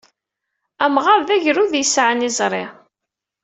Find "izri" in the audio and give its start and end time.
2.27-2.65